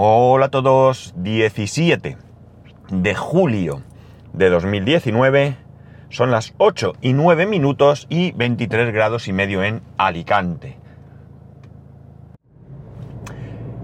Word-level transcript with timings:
Hola 0.00 0.46
a 0.46 0.48
todos, 0.48 1.12
17 1.16 2.16
de 2.88 3.14
julio 3.16 3.82
de 4.32 4.48
2019, 4.48 5.56
son 6.08 6.30
las 6.30 6.54
8 6.58 6.92
y 7.00 7.14
9 7.14 7.46
minutos 7.46 8.06
y 8.08 8.30
23 8.30 8.94
grados 8.94 9.26
y 9.26 9.32
medio 9.32 9.64
en 9.64 9.82
Alicante. 9.96 10.78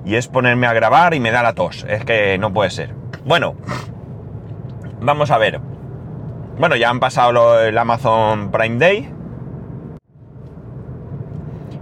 Y 0.04 0.14
es 0.14 0.28
ponerme 0.28 0.68
a 0.68 0.72
grabar 0.72 1.14
y 1.14 1.18
me 1.18 1.32
da 1.32 1.42
la 1.42 1.54
tos, 1.54 1.84
es 1.88 2.04
que 2.04 2.38
no 2.38 2.52
puede 2.52 2.70
ser. 2.70 2.94
Bueno, 3.24 3.56
vamos 5.00 5.32
a 5.32 5.38
ver. 5.38 5.58
Bueno, 6.60 6.76
ya 6.76 6.90
han 6.90 7.00
pasado 7.00 7.60
el 7.60 7.76
Amazon 7.76 8.52
Prime 8.52 8.76
Day. 8.78 9.12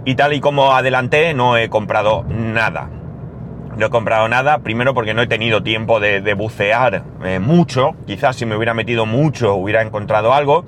Y 0.05 0.15
tal 0.15 0.33
y 0.33 0.39
como 0.39 0.71
adelanté, 0.71 1.35
no 1.35 1.55
he 1.55 1.69
comprado 1.69 2.23
nada. 2.27 2.89
No 3.77 3.87
he 3.87 3.89
comprado 3.89 4.27
nada, 4.27 4.59
primero 4.59 4.93
porque 4.93 5.13
no 5.13 5.21
he 5.23 5.27
tenido 5.27 5.63
tiempo 5.63 5.99
de, 5.99 6.33
bucear 6.35 7.03
eh, 7.23 7.39
mucho. 7.39 7.95
Quizás 8.05 8.35
si 8.35 8.45
me 8.45 8.55
hubiera 8.55 8.73
metido 8.73 9.05
mucho 9.05 9.55
hubiera 9.55 9.81
encontrado 9.81 10.33
algo. 10.33 10.65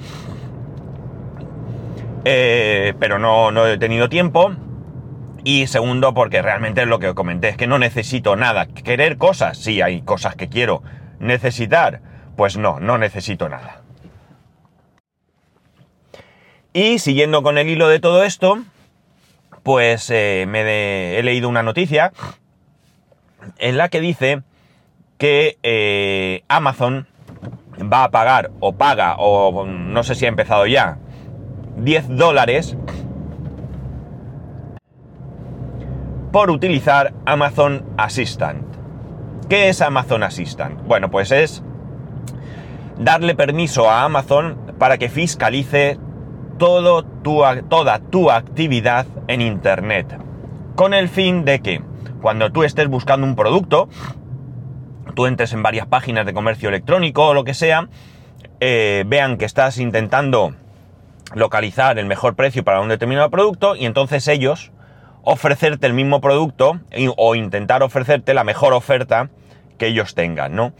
Eh, 2.23 2.95
pero 2.99 3.20
no, 3.20 3.52
no 3.52 3.67
he 3.67 3.77
tenido 3.77 4.09
tiempo. 4.09 4.53
Y 5.44 5.67
segundo, 5.67 6.16
porque 6.16 6.41
realmente 6.41 6.81
es 6.81 6.88
lo 6.88 6.97
que 6.97 7.13
comenté, 7.13 7.49
es 7.49 7.57
que 7.57 7.67
no 7.67 7.77
necesito 7.77 8.35
nada. 8.35 8.66
Querer 8.66 9.17
cosas, 9.17 9.59
sí, 9.59 9.81
hay 9.81 10.02
cosas 10.02 10.35
que 10.35 10.49
quiero. 10.49 10.81
Necesitar, 11.19 12.02
pues 12.35 12.58
no, 12.58 12.80
no 12.80 12.97
necesito 12.97 13.47
nada. 13.47 13.81
Y 16.73 16.97
siguiendo 16.97 17.44
con 17.44 17.59
el 17.59 17.69
hilo 17.69 17.88
de 17.88 17.99
todo 17.99 18.23
esto, 18.23 18.58
pues 19.61 20.09
eh, 20.09 20.45
me 20.47 21.19
he 21.19 21.22
leído 21.22 21.47
una 21.47 21.61
noticia 21.61 22.11
en 23.58 23.77
la 23.77 23.90
que 23.90 24.02
dice 24.02 24.41
que 25.17 25.58
eh, 25.63 26.44
Amazon 26.47 27.08
va 27.81 28.03
a 28.03 28.11
pagar 28.11 28.52
o 28.59 28.73
paga 28.73 29.16
o 29.17 29.66
no 29.66 30.03
sé 30.03 30.16
si 30.16 30.25
ha 30.25 30.30
empezado 30.30 30.66
ya 30.66 30.97
10 31.78 32.09
dólares 32.09 32.78
por 36.31 36.50
utilizar 36.50 37.14
Amazon 37.25 37.86
Assistant. 37.97 38.64
¿Qué 39.47 39.69
es 39.69 39.81
Amazon 39.81 40.23
Assistant? 40.23 40.81
Bueno, 40.86 41.09
pues 41.09 41.31
es 41.31 41.64
darle 42.97 43.36
permiso 43.36 43.89
a 43.89 44.03
Amazon 44.03 44.58
para 44.78 44.97
que 44.97 45.09
fiscalice 45.09 45.97
todo 46.58 47.03
tu, 47.03 47.41
toda 47.69 48.00
tu 48.00 48.31
actividad 48.31 49.06
en 49.28 49.41
Internet. 49.41 50.17
Con 50.75 50.94
el 50.94 51.09
fin 51.09 51.45
de 51.45 51.59
que 51.62 51.81
cuando 52.26 52.52
tú 52.52 52.64
estés 52.64 52.88
buscando 52.88 53.28
un 53.28 53.36
producto, 53.36 53.88
tú 55.14 55.28
entres 55.28 55.54
en 55.54 55.62
varias 55.62 55.86
páginas 55.86 56.26
de 56.26 56.34
comercio 56.34 56.70
electrónico 56.70 57.28
o 57.28 57.34
lo 57.36 57.44
que 57.44 57.54
sea, 57.54 57.88
eh, 58.59 59.04
vean 59.06 59.38
que 59.38 59.45
estás 59.45 59.78
intentando 59.78 60.56
localizar 61.36 62.00
el 62.00 62.08
mejor 62.08 62.36
precio 62.36 62.64
para 62.64 62.81
un 62.81 62.88
determinado 62.90 63.30
producto 63.30 63.76
y 63.76 63.86
entonces 63.86 64.28
ellos 64.28 64.72
ofrecerte 65.22 65.86
el 65.86 65.94
mismo 65.94 66.20
producto 66.20 66.80
o 67.16 67.36
intentar 67.36 67.84
ofrecerte 67.84 68.34
la 68.34 68.44
mejor 68.44 68.73
oferta 68.73 69.30
que 69.78 69.86
ellos 69.86 70.16
tengan, 70.16 70.56
¿no? 70.56 70.73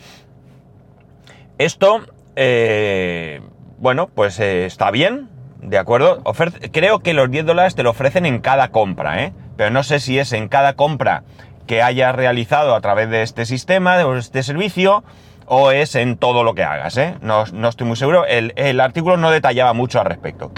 Esto, 1.60 2.08
eh, 2.36 3.42
bueno, 3.78 4.08
pues 4.08 4.40
eh, 4.40 4.66
está 4.66 4.90
bien, 4.90 5.30
¿de 5.62 5.78
acuerdo? 5.78 6.23
Creo 6.72 7.02
que 7.02 7.14
los 7.14 7.30
10 7.30 7.46
dólares 7.46 7.76
te 7.76 7.84
lo 7.84 7.92
ofrecen 7.92 8.26
en 8.26 8.40
cada 8.40 8.70
compra, 8.70 9.23
¿eh? 9.26 9.34
Pero 9.58 9.70
no 9.70 9.84
sé 9.84 10.00
si 10.00 10.20
es 10.20 10.34
en 10.34 10.48
cada 10.48 10.73
compra 10.73 11.23
que 11.67 11.81
hayas 11.81 12.16
realizado 12.16 12.75
a 12.75 12.81
través 12.81 13.09
de 13.09 13.23
este 13.23 13.45
sistema, 13.45 13.98
de 13.98 14.17
este 14.17 14.44
servicio, 14.44 15.03
o 15.48 15.72
es 15.72 15.95
en 15.95 16.17
todo 16.17 16.44
lo 16.44 16.56
que 16.56 16.64
hagas, 16.64 16.98
¿eh? 16.98 17.16
No, 17.22 17.45
no 17.53 17.70
estoy 17.70 17.88
muy 17.88 17.95
seguro. 17.95 18.26
El, 18.26 18.53
el 18.56 18.80
artículo 18.80 19.17
no 19.17 19.31
detallaba 19.31 19.73
mucho 19.73 19.99
al 19.99 20.05
respecto. 20.05 20.52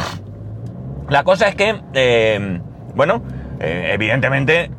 La 1.10 1.24
cosa 1.24 1.48
es 1.48 1.56
que, 1.56 1.82
eh, 1.94 2.60
bueno, 2.96 3.24
eh, 3.60 3.92
evidentemente, 3.94 4.72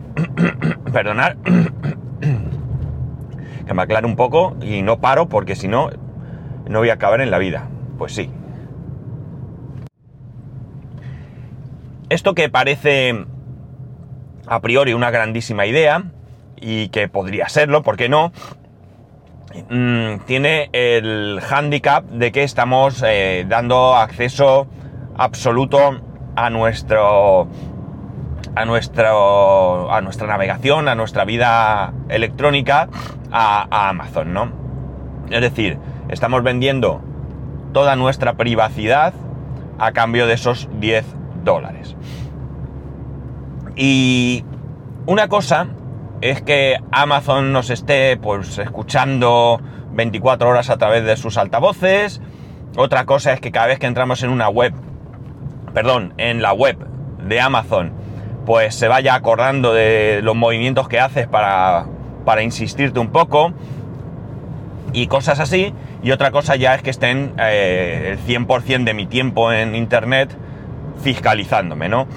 perdonad, 0.93 1.37
que 3.67 3.75
me 3.75 3.83
aclare 3.83 4.07
un 4.07 4.17
poco 4.17 4.57
y 4.61 4.83
no 4.83 5.01
paro 5.01 5.29
porque 5.29 5.57
si 5.57 5.69
no, 5.69 5.91
no 6.69 6.79
voy 6.81 6.91
a 6.91 6.95
acabar 6.95 7.21
en 7.21 7.31
la 7.31 7.39
vida. 7.39 7.69
Pues 7.99 8.15
sí. 8.15 8.31
Esto 12.09 12.35
que 12.35 12.49
parece 12.49 13.27
a 14.49 14.61
priori 14.61 14.93
una 14.93 15.11
grandísima 15.11 15.67
idea 15.67 16.05
y 16.57 16.89
que 16.89 17.09
podría 17.09 17.49
serlo, 17.49 17.83
¿por 17.83 17.97
qué 17.97 18.09
no? 18.09 18.33
Mm, 19.71 20.21
tiene 20.27 20.69
el 20.73 21.41
handicap 21.49 22.05
de 22.05 22.33
que 22.33 22.43
estamos 22.43 23.03
eh, 23.07 23.47
dando 23.49 23.97
acceso 23.97 24.67
absoluto 25.17 26.01
a 26.37 26.51
nuestro 26.51 27.49
a 28.55 28.65
nuestro 28.65 29.93
a 29.93 30.01
nuestra 30.01 30.27
navegación, 30.27 30.89
a 30.89 30.95
nuestra 30.95 31.25
vida 31.25 31.93
electrónica 32.09 32.89
a, 33.33 33.67
a 33.71 33.89
Amazon, 33.89 34.33
¿no? 34.33 34.53
Es 35.31 35.41
decir, 35.41 35.79
estamos 36.09 36.43
vendiendo 36.43 37.03
toda 37.73 37.97
nuestra 37.97 38.35
privacidad 38.35 39.13
a 39.79 39.93
cambio 39.93 40.27
de 40.27 40.35
esos 40.35 40.69
10 40.81 41.05
dólares. 41.45 41.97
Y 43.79 44.45
una 45.07 45.29
cosa 45.29 45.69
es 46.21 46.43
que 46.43 46.79
Amazon 46.91 47.53
nos 47.53 47.71
esté 47.71 48.17
pues 48.17 48.59
escuchando 48.59 49.61
24 49.93 50.49
horas 50.49 50.69
a 50.69 50.77
través 50.79 51.05
de 51.05 51.17
sus 51.17 51.39
altavoces. 51.39 52.21
Otra 52.77 53.07
cosa 53.07 53.33
es 53.33 53.41
que 53.41 53.53
cada 53.53 53.69
vez 53.69 53.79
que 53.79 53.87
entramos 53.87 54.25
en 54.25 54.31
una 54.31 54.49
web, 54.49 54.75
perdón, 55.73 56.13
en 56.19 56.43
la 56.43 56.53
web 56.53 56.77
de 57.25 57.41
Amazon, 57.41 57.93
pues 58.45 58.75
se 58.75 58.89
vaya 58.89 59.15
acordando 59.15 59.73
de 59.73 60.21
los 60.25 60.35
movimientos 60.35 60.89
que 60.89 60.99
haces 60.99 61.29
para, 61.29 61.87
para 62.25 62.43
insistirte 62.43 62.99
un 62.99 63.11
poco 63.11 63.53
y 64.93 65.07
cosas 65.07 65.39
así. 65.39 65.73
Y 66.03 66.11
otra 66.11 66.33
cosa 66.33 66.57
ya 66.57 66.75
es 66.75 66.83
que 66.83 66.91
estén 66.91 67.33
eh, 67.39 68.17
el 68.17 68.19
100% 68.27 68.85
de 68.85 68.95
mi 68.95 69.07
tiempo 69.07 69.53
en 69.53 69.77
Internet 69.77 70.37
fiscalizándome, 71.01 71.89
¿no? 71.89 72.09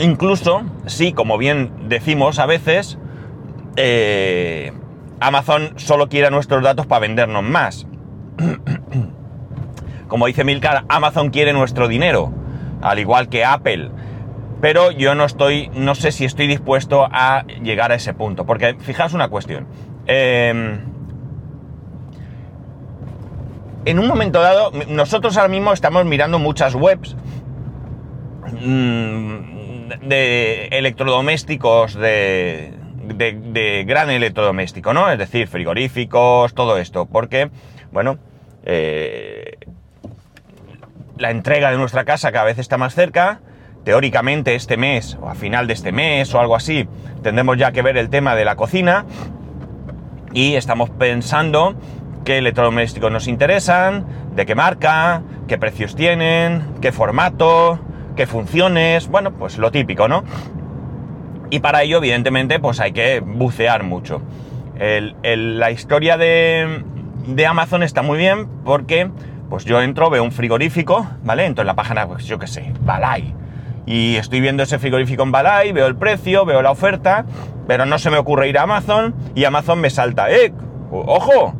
Incluso 0.00 0.62
si, 0.86 1.12
como 1.12 1.36
bien 1.36 1.88
decimos 1.88 2.38
a 2.38 2.46
veces, 2.46 2.98
eh, 3.76 4.72
Amazon 5.20 5.74
solo 5.76 6.08
quiere 6.08 6.30
nuestros 6.30 6.62
datos 6.62 6.86
para 6.86 7.00
vendernos 7.00 7.42
más. 7.42 7.86
Como 10.08 10.26
dice 10.26 10.42
Milcar, 10.42 10.84
Amazon 10.88 11.28
quiere 11.28 11.52
nuestro 11.52 11.86
dinero, 11.86 12.32
al 12.80 12.98
igual 12.98 13.28
que 13.28 13.44
Apple. 13.44 13.90
Pero 14.62 14.90
yo 14.90 15.14
no 15.14 15.24
estoy, 15.24 15.70
no 15.74 15.94
sé 15.94 16.12
si 16.12 16.24
estoy 16.24 16.46
dispuesto 16.46 17.06
a 17.12 17.44
llegar 17.62 17.92
a 17.92 17.96
ese 17.96 18.14
punto. 18.14 18.46
Porque 18.46 18.76
fijaos 18.80 19.12
una 19.12 19.28
cuestión. 19.28 19.66
Eh, 20.06 20.80
en 23.84 23.98
un 23.98 24.06
momento 24.06 24.40
dado, 24.40 24.72
nosotros 24.88 25.36
ahora 25.36 25.48
mismo 25.48 25.72
estamos 25.72 26.04
mirando 26.06 26.38
muchas 26.38 26.74
webs 26.74 27.16
mm, 28.60 29.59
de 30.02 30.66
electrodomésticos 30.72 31.94
de, 31.94 32.72
de, 33.14 33.84
gran 33.86 34.10
electrodoméstico, 34.10 34.94
¿no? 34.94 35.10
Es 35.10 35.18
decir, 35.18 35.48
frigoríficos, 35.48 36.54
todo 36.54 36.78
esto. 36.78 37.06
Porque, 37.06 37.50
bueno, 37.92 38.18
eh, 38.64 39.56
la 41.18 41.30
entrega 41.30 41.70
de 41.70 41.76
nuestra 41.76 42.04
casa 42.04 42.32
cada 42.32 42.44
vez 42.44 42.58
está 42.58 42.78
más 42.78 42.94
cerca. 42.94 43.40
Teóricamente 43.84 44.54
este 44.54 44.76
mes, 44.76 45.16
o 45.20 45.28
a 45.28 45.34
final 45.34 45.66
de 45.66 45.72
este 45.72 45.90
mes, 45.90 46.34
o 46.34 46.40
algo 46.40 46.54
así, 46.54 46.86
tendremos 47.22 47.56
ya 47.56 47.72
que 47.72 47.82
ver 47.82 47.96
el 47.96 48.10
tema 48.10 48.34
de 48.36 48.44
la 48.44 48.56
cocina. 48.56 49.06
Y 50.32 50.54
estamos 50.54 50.90
pensando 50.90 51.74
qué 52.24 52.38
electrodomésticos 52.38 53.10
nos 53.10 53.26
interesan, 53.26 54.06
de 54.34 54.46
qué 54.46 54.54
marca, 54.54 55.22
qué 55.48 55.58
precios 55.58 55.96
tienen, 55.96 56.62
qué 56.80 56.92
formato, 56.92 57.80
qué 58.16 58.26
funciones, 58.26 59.08
bueno, 59.08 59.32
pues 59.32 59.58
lo 59.58 59.70
típico, 59.70 60.08
¿no? 60.08 60.24
Y 61.50 61.60
para 61.60 61.82
ello, 61.82 61.98
evidentemente, 61.98 62.60
pues 62.60 62.80
hay 62.80 62.92
que 62.92 63.20
bucear 63.20 63.82
mucho. 63.82 64.22
La 65.22 65.70
historia 65.70 66.16
de, 66.16 66.84
de 67.26 67.46
Amazon 67.46 67.82
está 67.82 68.02
muy 68.02 68.18
bien 68.18 68.46
porque, 68.64 69.10
pues 69.48 69.64
yo 69.64 69.82
entro, 69.82 70.10
veo 70.10 70.22
un 70.22 70.32
frigorífico, 70.32 71.06
¿vale? 71.24 71.44
Entro 71.46 71.62
en 71.62 71.66
la 71.66 71.74
página, 71.74 72.06
pues 72.06 72.24
yo 72.24 72.38
qué 72.38 72.46
sé, 72.46 72.72
Balay. 72.82 73.34
Y 73.86 74.16
estoy 74.16 74.40
viendo 74.40 74.62
ese 74.62 74.78
frigorífico 74.78 75.22
en 75.22 75.32
Balay, 75.32 75.72
veo 75.72 75.86
el 75.86 75.96
precio, 75.96 76.44
veo 76.44 76.62
la 76.62 76.70
oferta, 76.70 77.24
pero 77.66 77.84
no 77.84 77.98
se 77.98 78.10
me 78.10 78.18
ocurre 78.18 78.48
ir 78.48 78.58
a 78.58 78.62
Amazon 78.62 79.14
y 79.34 79.44
Amazon 79.44 79.80
me 79.80 79.90
salta, 79.90 80.30
¡eh! 80.30 80.52
¡Ojo! 80.92 81.54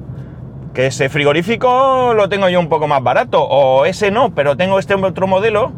Que 0.73 0.87
ese 0.87 1.09
frigorífico 1.09 2.15
lo 2.15 2.29
tengo 2.29 2.49
yo 2.49 2.61
un 2.61 2.69
poco 2.69 2.87
más 2.87 3.03
barato, 3.03 3.43
o 3.43 3.85
ese 3.87 4.13
no, 4.13 4.35
pero 4.35 4.57
tengo 4.57 4.79
este 4.79 4.95
otro 4.95 5.27
modelo 5.27 5.73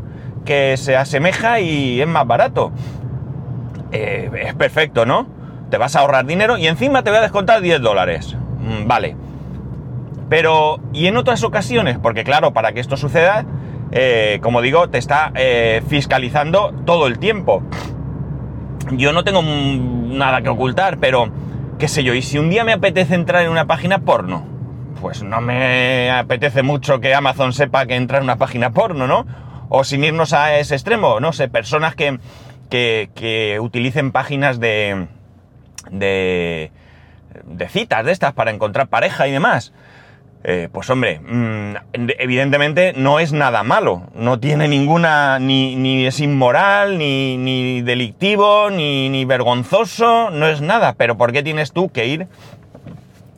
que 0.45 0.77
se 0.77 0.97
asemeja 0.97 1.61
y 1.61 2.01
es 2.01 2.09
más 2.09 2.27
barato. 2.27 2.73
Eh, 3.93 4.31
es 4.47 4.55
perfecto, 4.55 5.05
¿no? 5.07 5.43
te 5.73 5.79
vas 5.79 5.97
a 5.97 6.01
ahorrar 6.01 6.27
dinero 6.27 6.59
y 6.59 6.67
encima 6.67 7.03
te 7.03 7.09
voy 7.09 7.19
a 7.19 7.23
descontar 7.23 7.63
10 7.63 7.81
dólares. 7.81 8.37
Mm, 8.61 8.87
vale. 8.87 9.17
Pero, 10.29 10.81
¿y 10.93 11.07
en 11.07 11.17
otras 11.17 11.43
ocasiones? 11.45 11.97
Porque 11.99 12.25
claro, 12.25 12.53
para 12.53 12.73
que 12.73 12.81
esto 12.81 12.99
suceda, 12.99 13.47
eh, 13.91 14.39
como 14.43 14.61
digo, 14.61 14.91
te 14.91 14.99
está 14.99 15.33
eh, 15.35 15.83
fiscalizando 15.89 16.75
todo 16.85 17.07
el 17.07 17.19
tiempo. 17.19 17.63
Yo 18.91 19.15
no 19.15 19.25
tengo 19.25 19.41
nada 19.43 20.43
que 20.43 20.51
ocultar, 20.51 20.99
pero 20.99 21.31
qué 21.79 21.89
sé 21.89 22.05
yo, 22.05 22.13
y 22.13 22.21
si 22.21 22.37
un 22.37 22.51
día 22.51 22.65
me 22.65 22.75
apetece 22.75 23.15
entrar 23.15 23.43
en 23.43 23.51
una 23.51 23.67
página 23.67 24.01
porno, 24.01 24.45
pues 25.01 25.23
no 25.23 25.41
me 25.41 26.11
apetece 26.11 26.63
mucho 26.63 27.01
que 27.01 27.15
Amazon 27.15 27.55
sepa 27.55 27.87
que 27.87 27.97
entra 27.97 28.19
en 28.19 28.25
una 28.25 28.37
página 28.37 28.73
porno, 28.73 29.07
¿no? 29.07 29.25
O 29.75 29.85
sin 29.85 30.05
irnos 30.05 30.35
a 30.35 30.59
ese 30.59 30.75
extremo, 30.75 31.19
no 31.19 31.33
sé, 31.33 31.49
personas 31.49 31.95
que, 31.95 32.19
que, 32.69 33.59
utilicen 33.59 34.13
páginas 34.13 34.61
de, 34.61 35.07
de, 35.91 36.71
de 37.45 37.69
citas 37.71 38.05
de 38.05 38.13
estas 38.13 38.35
para 38.35 38.51
encontrar 38.51 38.89
pareja 38.89 39.27
y 39.29 39.33
demás. 39.33 39.73
Eh, 40.45 40.69
pues 40.71 40.91
hombre, 40.91 41.21
mm, 41.21 41.75
evidentemente 42.19 42.93
no 42.95 43.19
es 43.19 43.33
nada 43.33 43.63
malo, 43.63 44.03
no 44.15 44.41
tiene 44.41 44.69
ninguna, 44.69 45.39
ni, 45.39 46.05
es 46.05 46.21
inmoral, 46.21 46.99
ni, 46.99 47.39
ni 47.39 47.81
delictivo, 47.81 48.69
ni, 48.69 49.09
ni, 49.09 49.25
vergonzoso, 49.25 50.29
no 50.29 50.49
es 50.49 50.61
nada, 50.61 50.97
pero 50.99 51.17
¿por 51.17 51.33
qué 51.33 51.43
tienes 51.43 51.73
tú 51.73 51.89
que 51.89 52.09
ir 52.09 52.27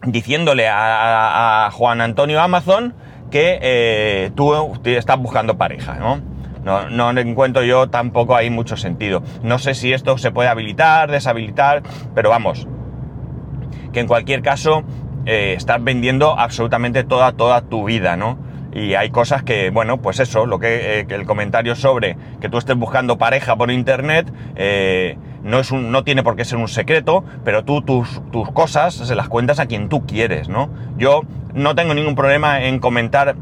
diciéndole 0.02 0.66
a, 0.68 1.68
Juan 1.72 2.00
Antonio 2.00 2.40
Amazon 2.40 2.94
que 3.34 3.58
eh, 3.60 4.30
tú 4.36 4.54
estás 4.84 5.18
buscando 5.18 5.58
pareja, 5.58 5.96
¿no? 5.96 6.20
No, 6.62 6.88
no 6.88 7.20
encuentro 7.20 7.64
yo 7.64 7.90
tampoco 7.90 8.36
ahí 8.36 8.48
mucho 8.48 8.76
sentido. 8.76 9.24
No 9.42 9.58
sé 9.58 9.74
si 9.74 9.92
esto 9.92 10.16
se 10.18 10.30
puede 10.30 10.48
habilitar, 10.48 11.10
deshabilitar, 11.10 11.82
pero 12.14 12.30
vamos, 12.30 12.68
que 13.92 13.98
en 13.98 14.06
cualquier 14.06 14.40
caso 14.40 14.84
eh, 15.26 15.54
estás 15.56 15.82
vendiendo 15.82 16.38
absolutamente 16.38 17.02
toda, 17.02 17.32
toda 17.32 17.62
tu 17.62 17.82
vida, 17.82 18.16
¿no? 18.16 18.38
Y 18.72 18.94
hay 18.94 19.10
cosas 19.10 19.42
que, 19.42 19.70
bueno, 19.70 20.00
pues 20.00 20.20
eso, 20.20 20.46
lo 20.46 20.60
que, 20.60 21.00
eh, 21.00 21.06
el 21.08 21.26
comentario 21.26 21.74
sobre 21.74 22.16
que 22.40 22.48
tú 22.48 22.58
estés 22.58 22.76
buscando 22.76 23.18
pareja 23.18 23.56
por 23.56 23.72
internet 23.72 24.32
eh, 24.54 25.18
no, 25.42 25.58
es 25.58 25.72
un, 25.72 25.90
no 25.90 26.04
tiene 26.04 26.22
por 26.22 26.36
qué 26.36 26.44
ser 26.44 26.58
un 26.58 26.68
secreto, 26.68 27.24
pero 27.44 27.64
tú 27.64 27.82
tus, 27.82 28.22
tus 28.30 28.48
cosas 28.52 28.94
se 28.94 29.14
las 29.16 29.28
cuentas 29.28 29.58
a 29.58 29.66
quien 29.66 29.88
tú 29.88 30.06
quieres, 30.06 30.48
¿no? 30.48 30.70
Yo 30.96 31.22
no 31.54 31.74
tengo 31.74 31.94
ningún 31.94 32.14
problema 32.14 32.62
en 32.64 32.78
comentar 32.80 33.36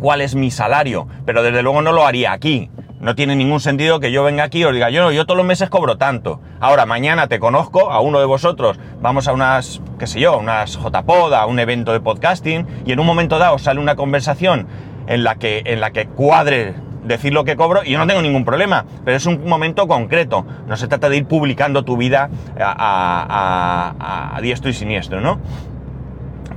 cuál 0.00 0.20
es 0.20 0.34
mi 0.34 0.50
salario, 0.50 1.06
pero 1.24 1.42
desde 1.42 1.62
luego 1.62 1.82
no 1.82 1.92
lo 1.92 2.06
haría 2.06 2.32
aquí. 2.32 2.70
No 3.00 3.14
tiene 3.14 3.34
ningún 3.34 3.60
sentido 3.60 3.98
que 3.98 4.12
yo 4.12 4.24
venga 4.24 4.44
aquí 4.44 4.58
y 4.58 4.64
os 4.64 4.74
diga, 4.74 4.90
yo, 4.90 5.10
yo 5.10 5.24
todos 5.24 5.38
los 5.38 5.46
meses 5.46 5.70
cobro 5.70 5.96
tanto. 5.96 6.40
Ahora, 6.60 6.84
mañana 6.84 7.28
te 7.28 7.38
conozco, 7.38 7.90
a 7.90 8.00
uno 8.00 8.20
de 8.20 8.26
vosotros, 8.26 8.78
vamos 9.00 9.26
a 9.26 9.32
unas, 9.32 9.80
qué 9.98 10.06
sé 10.06 10.20
yo, 10.20 10.36
unas 10.38 10.76
JPod, 10.76 11.32
a 11.32 11.46
un 11.46 11.58
evento 11.58 11.92
de 11.92 12.00
podcasting, 12.00 12.66
y 12.84 12.92
en 12.92 13.00
un 13.00 13.06
momento 13.06 13.38
dado 13.38 13.58
sale 13.58 13.80
una 13.80 13.96
conversación 13.96 14.66
en 15.06 15.24
la 15.24 15.36
que, 15.36 15.62
en 15.64 15.80
la 15.80 15.92
que 15.92 16.08
cuadre 16.08 16.74
decir 17.04 17.32
lo 17.32 17.44
que 17.44 17.56
cobro 17.56 17.82
y 17.84 17.92
yo 17.92 17.98
no 17.98 18.06
tengo 18.06 18.22
ningún 18.22 18.44
problema, 18.44 18.84
pero 19.04 19.16
es 19.16 19.26
un 19.26 19.46
momento 19.46 19.86
concreto. 19.86 20.46
No 20.66 20.76
se 20.76 20.88
trata 20.88 21.08
de 21.08 21.18
ir 21.18 21.26
publicando 21.26 21.84
tu 21.84 21.96
vida 21.96 22.30
a, 22.58 24.38
diestro 24.42 24.70
y 24.70 24.74
siniestro, 24.74 25.20
¿no? 25.20 25.38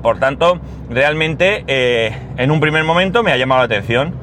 Por 0.04 0.20
tanto, 0.20 0.60
realmente, 0.90 1.64
eh, 1.66 2.14
en 2.36 2.52
un 2.52 2.60
primer 2.60 2.84
momento 2.84 3.24
me 3.24 3.32
ha 3.32 3.38
llamado 3.38 3.62
la 3.62 3.66
atención 3.66 4.14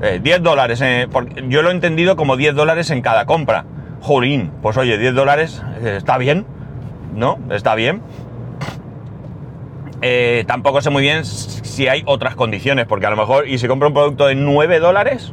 10 0.00 0.26
eh, 0.26 0.40
dólares, 0.40 0.80
eh, 0.82 1.06
yo 1.48 1.62
lo 1.62 1.70
he 1.70 1.72
entendido 1.72 2.16
como 2.16 2.36
10 2.36 2.56
dólares 2.56 2.90
en 2.90 3.00
cada 3.00 3.26
compra. 3.26 3.64
Jolín, 4.00 4.50
pues 4.60 4.76
oye, 4.76 4.98
10 4.98 5.14
dólares 5.14 5.62
está 5.84 6.18
bien, 6.18 6.46
¿no? 7.14 7.38
Está 7.50 7.76
bien. 7.76 8.02
tampoco 10.48 10.80
sé 10.80 10.90
muy 10.90 11.02
bien 11.02 11.24
si 11.24 11.86
hay 11.86 12.02
otras 12.06 12.34
condiciones, 12.34 12.86
porque 12.86 13.06
a 13.06 13.10
lo 13.10 13.16
mejor, 13.16 13.46
y 13.46 13.58
si 13.58 13.68
compro 13.68 13.88
un 13.88 13.94
producto 13.94 14.26
de 14.26 14.34
9 14.34 14.80
dólares, 14.80 15.32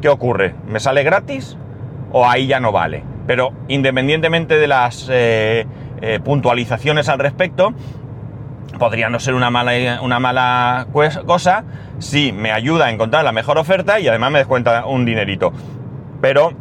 ¿qué 0.00 0.08
ocurre? 0.08 0.54
¿Me 0.66 0.80
sale 0.80 1.02
gratis? 1.02 1.58
¿O 2.12 2.26
ahí 2.26 2.46
ya 2.46 2.60
no 2.60 2.72
vale? 2.72 3.02
Pero 3.26 3.52
independientemente 3.68 4.56
de 4.56 4.68
las 4.68 5.10
puntualizaciones 6.22 7.08
al 7.08 7.18
respecto, 7.18 7.74
podría 8.78 9.08
no 9.08 9.20
ser 9.20 9.34
una 9.34 9.50
mala, 9.50 10.00
una 10.02 10.18
mala 10.18 10.86
cosa 11.26 11.64
si 11.98 12.32
me 12.32 12.52
ayuda 12.52 12.86
a 12.86 12.90
encontrar 12.90 13.24
la 13.24 13.32
mejor 13.32 13.58
oferta 13.58 14.00
y 14.00 14.08
además 14.08 14.30
me 14.32 14.38
descuenta 14.38 14.86
un 14.86 15.04
dinerito. 15.04 15.52
Pero 16.20 16.52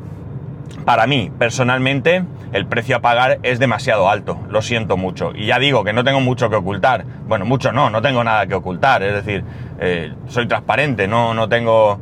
para 0.85 1.07
mí, 1.07 1.31
personalmente, 1.37 2.23
el 2.51 2.65
precio 2.67 2.97
a 2.97 2.99
pagar 2.99 3.39
es 3.43 3.59
demasiado 3.59 4.09
alto, 4.09 4.39
lo 4.49 4.61
siento 4.61 4.97
mucho. 4.97 5.31
Y 5.35 5.47
ya 5.47 5.59
digo 5.59 5.83
que 5.83 5.93
no 5.93 6.03
tengo 6.03 6.19
mucho 6.19 6.49
que 6.49 6.55
ocultar. 6.55 7.05
Bueno, 7.27 7.45
mucho 7.45 7.71
no, 7.71 7.89
no 7.89 8.01
tengo 8.01 8.23
nada 8.23 8.45
que 8.47 8.53
ocultar. 8.53 9.01
Es 9.03 9.13
decir, 9.13 9.43
eh, 9.79 10.13
soy 10.27 10.47
transparente, 10.47 11.07
no, 11.07 11.33
no 11.33 11.49
tengo... 11.49 11.99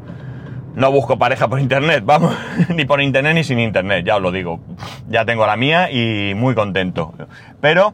No 0.74 0.89
busco 0.89 1.19
pareja 1.19 1.50
por 1.50 1.59
internet, 1.59 2.01
vamos, 2.06 2.33
ni 2.69 2.86
por 2.86 3.01
internet 3.01 3.36
ni 3.36 3.44
sin 3.44 3.59
internet, 3.59 4.06
ya 4.06 4.15
os 4.15 4.21
lo 4.21 4.31
digo. 4.31 4.62
Ya 5.09 5.25
tengo 5.25 5.45
la 5.45 5.57
mía 5.57 5.92
y 5.92 6.33
muy 6.33 6.56
contento. 6.56 7.13
Pero 7.59 7.94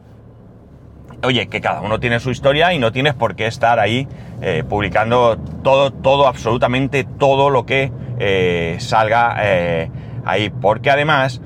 oye, 1.22 1.48
que 1.48 1.60
cada 1.60 1.80
uno 1.80 2.00
tiene 2.00 2.20
su 2.20 2.30
historia 2.30 2.72
y 2.72 2.78
no 2.78 2.92
tienes 2.92 3.14
por 3.14 3.34
qué 3.34 3.46
estar 3.46 3.78
ahí 3.78 4.06
eh, 4.40 4.64
publicando 4.68 5.36
todo, 5.62 5.92
todo, 5.92 6.26
absolutamente 6.26 7.04
todo 7.04 7.50
lo 7.50 7.66
que 7.66 7.92
eh, 8.18 8.76
salga 8.78 9.36
eh, 9.40 9.90
ahí. 10.24 10.50
Porque 10.50 10.90
además, 10.90 11.40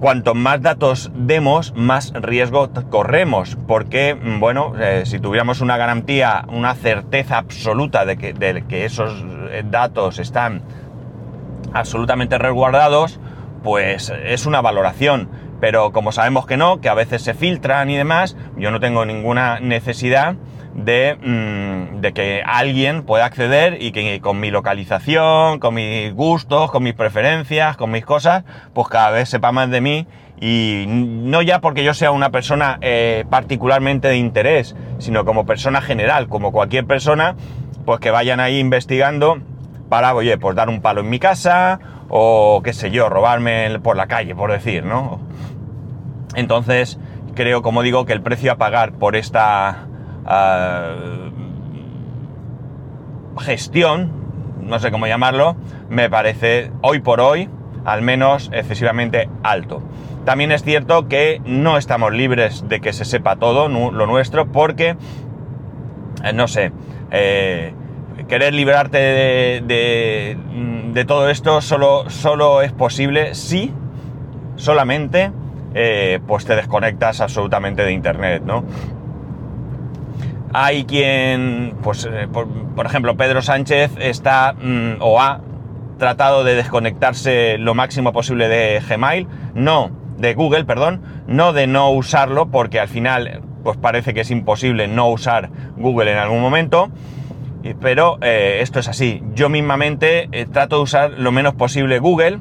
cuanto 0.00 0.34
más 0.34 0.60
datos 0.62 1.12
demos, 1.14 1.72
más 1.76 2.12
riesgo 2.14 2.70
corremos. 2.90 3.56
Porque, 3.66 4.14
mm, 4.14 4.40
bueno, 4.40 4.72
si 5.04 5.20
tuviéramos 5.20 5.60
una 5.60 5.76
garantía, 5.76 6.44
una 6.48 6.74
certeza 6.74 7.38
absoluta 7.38 8.04
de 8.04 8.16
que, 8.16 8.32
de 8.32 8.64
que 8.66 8.84
esos 8.84 9.24
datos 9.70 10.18
están 10.18 10.62
absolutamente 11.72 12.38
resguardados, 12.38 13.20
pues 13.62 14.12
es 14.24 14.46
una 14.46 14.60
valoración 14.60 15.28
pero 15.60 15.92
como 15.92 16.12
sabemos 16.12 16.46
que 16.46 16.56
no, 16.56 16.80
que 16.80 16.88
a 16.88 16.94
veces 16.94 17.22
se 17.22 17.34
filtran 17.34 17.90
y 17.90 17.96
demás, 17.96 18.36
yo 18.56 18.70
no 18.70 18.80
tengo 18.80 19.04
ninguna 19.04 19.60
necesidad 19.60 20.36
de, 20.74 21.16
mm, 21.20 22.00
de, 22.00 22.12
que 22.12 22.42
alguien 22.44 23.02
pueda 23.02 23.24
acceder 23.24 23.82
y 23.82 23.90
que 23.90 24.20
con 24.20 24.38
mi 24.38 24.50
localización, 24.50 25.58
con 25.58 25.74
mis 25.74 26.12
gustos, 26.14 26.70
con 26.70 26.82
mis 26.82 26.94
preferencias, 26.94 27.76
con 27.76 27.90
mis 27.90 28.04
cosas, 28.04 28.44
pues 28.74 28.88
cada 28.88 29.10
vez 29.10 29.28
sepa 29.28 29.50
más 29.50 29.70
de 29.70 29.80
mí 29.80 30.06
y 30.40 30.84
no 30.86 31.42
ya 31.42 31.60
porque 31.60 31.82
yo 31.82 31.94
sea 31.94 32.12
una 32.12 32.30
persona 32.30 32.78
eh, 32.80 33.24
particularmente 33.28 34.08
de 34.08 34.18
interés, 34.18 34.76
sino 34.98 35.24
como 35.24 35.46
persona 35.46 35.80
general, 35.80 36.28
como 36.28 36.52
cualquier 36.52 36.86
persona, 36.86 37.34
pues 37.84 38.00
que 38.00 38.10
vayan 38.10 38.38
ahí 38.38 38.58
investigando 38.58 39.40
para, 39.88 40.14
oye, 40.14 40.38
pues 40.38 40.54
dar 40.56 40.68
un 40.68 40.80
palo 40.80 41.00
en 41.00 41.10
mi 41.10 41.18
casa 41.18 41.80
o 42.08 42.60
qué 42.64 42.72
sé 42.72 42.90
yo, 42.90 43.08
robarme 43.08 43.78
por 43.80 43.96
la 43.96 44.06
calle, 44.06 44.34
por 44.34 44.50
decir, 44.50 44.84
¿no? 44.84 45.20
Entonces, 46.34 46.98
creo, 47.34 47.62
como 47.62 47.82
digo, 47.82 48.06
que 48.06 48.12
el 48.12 48.22
precio 48.22 48.52
a 48.52 48.56
pagar 48.56 48.92
por 48.92 49.16
esta 49.16 49.86
ah, 50.26 50.94
gestión, 53.40 54.12
no 54.60 54.78
sé 54.78 54.90
cómo 54.90 55.06
llamarlo, 55.06 55.56
me 55.88 56.10
parece 56.10 56.70
hoy 56.82 57.00
por 57.00 57.20
hoy, 57.20 57.48
al 57.84 58.02
menos 58.02 58.50
excesivamente 58.52 59.28
alto. 59.42 59.82
También 60.24 60.52
es 60.52 60.62
cierto 60.62 61.08
que 61.08 61.40
no 61.44 61.78
estamos 61.78 62.12
libres 62.12 62.68
de 62.68 62.80
que 62.80 62.92
se 62.92 63.04
sepa 63.04 63.36
todo 63.36 63.68
lo 63.68 64.06
nuestro 64.06 64.52
porque, 64.52 64.96
eh, 66.22 66.32
no 66.34 66.48
sé, 66.48 66.72
eh, 67.10 67.72
querer 68.26 68.54
librarte 68.54 68.98
de, 68.98 71.04
todo 71.06 71.30
esto 71.30 71.60
solo, 71.60 72.10
solo 72.10 72.62
es 72.62 72.72
posible 72.72 73.34
si 73.34 73.72
solamente 74.56 75.30
eh, 75.74 76.18
pues 76.26 76.44
te 76.44 76.56
desconectas 76.56 77.20
absolutamente 77.20 77.84
de 77.84 77.92
Internet, 77.92 78.42
¿no? 78.44 78.64
Hay 80.52 80.84
quien, 80.84 81.76
pues, 81.82 82.08
eh, 82.10 82.26
por, 82.26 82.86
ejemplo, 82.86 83.16
Pedro 83.16 83.42
Sánchez 83.42 83.92
está 84.00 84.54
mm, 84.54 84.94
o 85.00 85.20
ha 85.20 85.40
tratado 85.98 86.42
de 86.42 86.54
desconectarse 86.54 87.58
lo 87.58 87.74
máximo 87.74 88.12
posible 88.12 88.48
de 88.48 88.80
Gmail, 88.80 89.28
no, 89.54 89.90
de 90.16 90.34
Google, 90.34 90.64
perdón, 90.64 91.02
no 91.26 91.52
de 91.52 91.66
no 91.66 91.90
usarlo, 91.90 92.48
porque 92.48 92.80
al 92.80 92.88
final, 92.88 93.42
pues 93.62 93.76
parece 93.76 94.14
que 94.14 94.22
es 94.22 94.30
imposible 94.30 94.88
no 94.88 95.10
usar 95.10 95.50
Google 95.76 96.12
en 96.12 96.18
algún 96.18 96.40
momento, 96.40 96.90
pero 97.80 98.18
eh, 98.20 98.58
esto 98.60 98.80
es 98.80 98.88
así. 98.88 99.22
Yo 99.34 99.48
mismamente 99.48 100.28
trato 100.52 100.76
de 100.76 100.82
usar 100.82 101.10
lo 101.12 101.32
menos 101.32 101.54
posible 101.54 101.98
Google, 101.98 102.40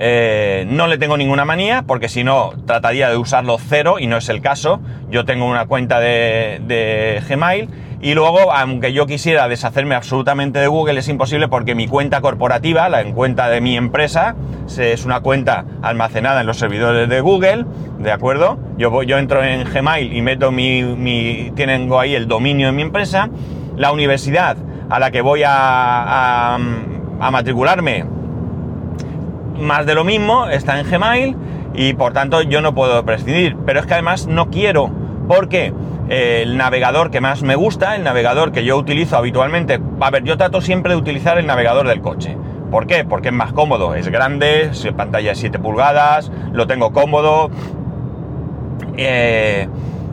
eh, 0.00 0.64
no 0.68 0.86
le 0.86 0.96
tengo 0.96 1.16
ninguna 1.16 1.44
manía, 1.44 1.82
porque 1.82 2.08
si 2.08 2.22
no, 2.22 2.52
trataría 2.66 3.10
de 3.10 3.16
usarlo 3.16 3.58
cero 3.58 3.96
y 3.98 4.06
no 4.06 4.16
es 4.16 4.28
el 4.28 4.40
caso. 4.40 4.80
Yo 5.10 5.24
tengo 5.24 5.46
una 5.46 5.66
cuenta 5.66 5.98
de, 5.98 7.22
Gmail 7.28 7.68
Y 8.00 8.14
luego, 8.14 8.52
aunque 8.52 8.92
yo 8.92 9.06
quisiera 9.06 9.48
deshacerme 9.48 9.96
absolutamente 9.96 10.60
de 10.60 10.68
Google, 10.68 11.00
es 11.00 11.08
imposible 11.08 11.48
porque 11.48 11.74
mi 11.74 11.88
cuenta 11.88 12.20
corporativa, 12.20 12.88
la 12.88 13.02
cuenta 13.12 13.48
de 13.48 13.60
mi 13.60 13.76
empresa, 13.76 14.36
es 14.78 15.04
una 15.04 15.20
cuenta 15.20 15.64
almacenada 15.82 16.42
en 16.42 16.46
los 16.46 16.58
servidores 16.58 17.08
de 17.08 17.20
Google, 17.20 17.64
¿de 17.98 18.12
acuerdo? 18.12 18.58
Yo, 18.76 19.02
yo 19.02 19.18
entro 19.18 19.42
en 19.42 19.64
Gmail 19.64 20.16
y 20.16 20.22
meto 20.22 20.52
mi, 20.52 20.84
mi, 20.84 21.50
tengo 21.56 21.98
ahí 21.98 22.14
el 22.14 22.28
dominio 22.28 22.66
de 22.68 22.72
mi 22.72 22.82
empresa. 22.82 23.30
La 23.78 23.92
universidad 23.92 24.56
a 24.90 24.98
la 24.98 25.10
que 25.10 25.20
voy 25.20 25.42
a, 25.46 26.58
matricularme, 27.30 28.04
más 29.58 29.86
de 29.86 29.94
lo 29.94 30.04
mismo, 30.04 30.48
está 30.48 30.78
en 30.80 30.90
Gmail 30.90 31.36
y 31.74 31.92
por 31.94 32.12
tanto 32.12 32.42
yo 32.42 32.60
no 32.60 32.74
puedo 32.74 33.04
prescindir. 33.04 33.56
Pero 33.64 33.80
es 33.80 33.86
que 33.86 33.94
además 33.94 34.26
no 34.26 34.50
quiero, 34.50 34.90
porque 35.28 35.72
el 36.08 36.56
navegador 36.56 37.10
que 37.10 37.20
más 37.20 37.42
me 37.42 37.54
gusta, 37.54 37.94
el 37.94 38.02
navegador 38.02 38.50
que 38.50 38.64
yo 38.64 38.76
utilizo 38.76 39.16
habitualmente. 39.16 39.78
A 40.00 40.10
ver, 40.10 40.24
yo 40.24 40.36
trato 40.36 40.60
siempre 40.60 40.94
de 40.94 40.98
utilizar 40.98 41.38
el 41.38 41.46
navegador 41.46 41.86
del 41.86 42.00
coche. 42.00 42.36
¿Por 42.70 42.86
qué? 42.86 43.04
Porque 43.04 43.28
es 43.28 43.34
más 43.34 43.52
cómodo, 43.52 43.94
es 43.94 44.08
grande, 44.08 44.70
pantalla 44.96 45.30
de 45.30 45.36
7 45.36 45.58
pulgadas, 45.58 46.30
lo 46.52 46.66
tengo 46.66 46.92
cómodo. 46.92 47.50
Eh, 48.96 49.68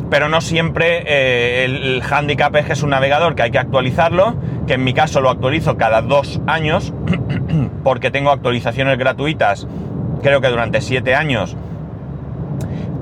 pero 0.09 0.29
no 0.29 0.41
siempre 0.41 1.03
eh, 1.05 1.65
el, 1.65 1.83
el, 1.83 2.03
handicap 2.03 2.55
es 2.55 2.65
que 2.65 2.73
es 2.73 2.83
un 2.83 2.91
navegador 2.91 3.35
que 3.35 3.43
hay 3.43 3.51
que 3.51 3.59
actualizarlo, 3.59 4.35
que 4.67 4.73
en 4.73 4.83
mi 4.83 4.93
caso 4.93 5.21
lo 5.21 5.29
actualizo 5.29 5.77
cada 5.77 6.01
dos 6.01 6.41
años, 6.47 6.93
porque 7.83 8.11
tengo 8.11 8.31
actualizaciones 8.31 8.97
gratuitas, 8.97 9.67
creo 10.21 10.41
que 10.41 10.49
durante 10.49 10.81
7 10.81 11.15
años 11.15 11.55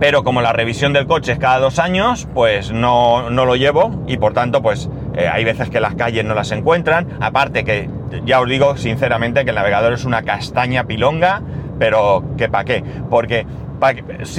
pero 0.03 0.25
como 0.25 0.41
la 0.41 0.51
revisión 0.51 0.91
del 0.91 1.07
coche 1.07 1.31
es 1.31 1.39
cada 1.39 1.59
dos 1.59 1.79
años, 1.79 2.27
pues 2.33 2.73
no, 2.73 3.29
lo 3.29 3.55
llevo 3.55 4.03
y 4.05 4.17
por 4.17 4.33
tanto, 4.33 4.61
pues 4.61 4.89
eh, 5.15 5.29
hay 5.31 5.45
veces 5.45 5.69
que 5.69 5.79
las 5.79 5.95
calles 5.95 6.25
no 6.25 6.35
las 6.35 6.51
encuentran. 6.51 7.07
Aparte 7.21 7.63
que 7.63 7.89
ya 8.25 8.41
os 8.41 8.49
digo 8.49 8.75
sinceramente 8.75 9.45
que 9.45 9.51
el 9.51 9.55
navegador 9.55 9.93
es 9.93 10.03
una 10.03 10.23
castaña 10.23 10.83
pilonga, 10.83 11.41
pero 11.79 12.21
que 12.37 12.49
para 12.49 12.65
qué. 12.65 12.83
Porque 13.09 13.45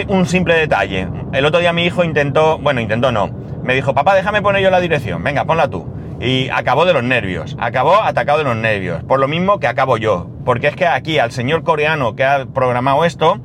un 0.09 0.27
simple 0.27 0.55
detalle. 0.55 1.09
El 1.35 1.45
otro 1.47 1.59
día 1.59 1.73
mi 1.73 1.85
hijo 1.85 2.05
intentó, 2.05 2.59
bueno, 2.59 2.81
intentó 2.81 3.11
no. 3.11 3.29
Me 3.65 3.75
dijo, 3.75 3.93
papá, 3.93 4.15
déjame 4.15 4.41
poner 4.41 4.63
yo 4.63 4.71
la 4.71 4.81
dirección. 4.81 5.25
Venga, 5.25 5.45
ponla 5.45 5.69
tú. 5.69 5.93
Y 6.21 6.49
acabó 6.51 6.85
de 6.85 6.93
los 6.93 7.03
nervios. 7.03 7.57
Acabó 7.59 8.01
atacado 8.03 8.39
de 8.39 8.45
los 8.45 8.55
nervios. 8.55 9.03
Por 9.03 9.19
lo 9.19 9.27
mismo 9.27 9.59
que 9.59 9.67
acabo 9.67 9.97
yo. 9.97 10.31
Porque 10.45 10.69
es 10.69 10.77
que 10.77 10.87
aquí 10.87 11.19
al 11.19 11.33
señor 11.33 11.65
coreano 11.65 12.15
que 12.15 12.25
ha 12.25 12.47
programado 12.47 13.05
esto, 13.05 13.41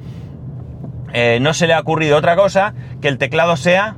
eh, 1.13 1.39
no 1.41 1.55
se 1.55 1.65
le 1.65 1.74
ha 1.74 1.79
ocurrido 1.79 2.17
otra 2.17 2.36
cosa 2.36 2.75
que 3.01 3.08
el 3.08 3.17
teclado 3.17 3.58
sea 3.58 3.96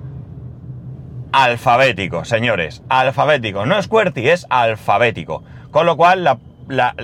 alfabético, 1.34 2.24
señores. 2.24 2.84
Alfabético. 2.88 3.66
No 3.66 3.78
es 3.78 3.90
QWERTY, 3.90 4.30
es 4.30 4.48
alfabético. 4.50 5.44
Con 5.70 5.86
lo 5.86 5.98
cual, 5.98 6.24
la, 6.24 6.40
la, 6.70 6.96